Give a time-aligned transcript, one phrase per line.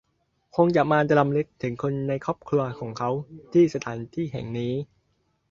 [0.55, 3.09] คงอยากมารำลึกถึงคนในครอบครัวของเขา
[3.53, 4.73] ที่สถานที่แห่งนี้